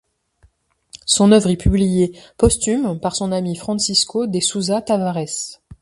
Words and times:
Son 1.05 1.31
œuvre 1.31 1.51
est 1.51 1.57
publiée 1.57 2.17
posthume 2.37 2.99
par 2.99 3.15
son 3.15 3.31
ami 3.31 3.55
Francisco 3.55 4.25
de 4.25 4.39
Sousa 4.39 4.81
Tavares. 4.81 5.61